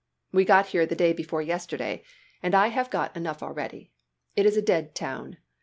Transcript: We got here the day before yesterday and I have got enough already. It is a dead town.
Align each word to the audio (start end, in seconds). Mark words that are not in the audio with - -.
We 0.31 0.45
got 0.45 0.65
here 0.69 0.87
the 0.87 0.95
day 0.95 1.13
before 1.13 1.43
yesterday 1.43 2.03
and 2.41 2.55
I 2.55 2.69
have 2.69 2.89
got 2.89 3.15
enough 3.15 3.43
already. 3.43 3.91
It 4.35 4.47
is 4.47 4.57
a 4.57 4.61
dead 4.63 4.95
town. 4.95 5.37